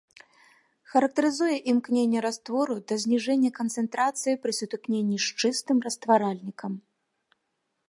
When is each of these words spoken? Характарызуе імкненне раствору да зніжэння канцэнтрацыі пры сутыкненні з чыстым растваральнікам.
Характарызуе 0.93 1.57
імкненне 1.73 2.19
раствору 2.27 2.77
да 2.91 2.97
зніжэння 3.03 3.51
канцэнтрацыі 3.61 4.39
пры 4.47 4.51
сутыкненні 4.63 5.17
з 5.27 5.39
чыстым 5.45 5.77
растваральнікам. 5.89 6.71